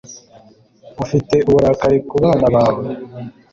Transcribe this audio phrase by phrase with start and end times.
[1.17, 2.83] uteza uburakari ku bana bawe